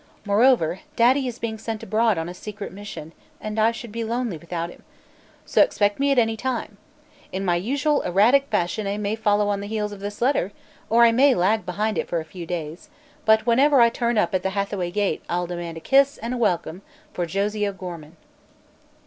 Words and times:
Moreover, 0.25 0.79
Daddy 0.95 1.27
is 1.27 1.37
being 1.37 1.59
sent 1.59 1.83
abroad 1.83 2.17
on 2.17 2.27
a 2.27 2.33
secret 2.33 2.71
mission, 2.73 3.11
and 3.39 3.59
I 3.59 3.71
should 3.71 3.91
be 3.91 4.03
lonely 4.03 4.35
without 4.35 4.71
him. 4.71 4.81
So 5.45 5.61
expect 5.61 5.99
me 5.99 6.11
at 6.11 6.17
any 6.17 6.35
time. 6.35 6.77
In 7.31 7.45
my 7.45 7.55
usual 7.55 8.01
erratic 8.01 8.47
fashion 8.47 8.87
I 8.87 8.97
may 8.97 9.13
follow 9.15 9.47
on 9.49 9.59
the 9.59 9.67
heels 9.67 9.91
of 9.91 9.99
this 9.99 10.19
letter, 10.19 10.53
or 10.89 11.03
I 11.03 11.11
may 11.11 11.35
lag 11.35 11.67
behind 11.67 11.99
it 11.99 12.07
for 12.07 12.19
a 12.19 12.25
few 12.25 12.47
days, 12.47 12.89
but 13.25 13.45
whenever 13.45 13.79
I 13.79 13.89
turn 13.89 14.17
up 14.17 14.33
at 14.33 14.41
the 14.41 14.49
Hathaway 14.57 14.89
gate, 14.89 15.21
I'll 15.29 15.45
demand 15.45 15.77
a 15.77 15.79
kiss 15.79 16.17
and 16.17 16.33
a 16.33 16.37
welcome 16.37 16.81
for 17.13 17.27
"JOSIE 17.27 17.63
O'GORMAN." 17.67 18.17